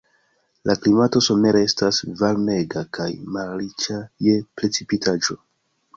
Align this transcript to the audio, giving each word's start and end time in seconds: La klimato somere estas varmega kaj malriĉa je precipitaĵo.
La 0.69 0.75
klimato 0.85 1.21
somere 1.25 1.61
estas 1.67 2.01
varmega 2.23 2.85
kaj 2.99 3.07
malriĉa 3.37 4.03
je 4.29 4.37
precipitaĵo. 4.63 5.43